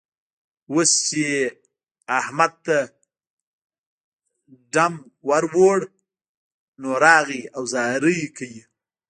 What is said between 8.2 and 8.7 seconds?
کوي.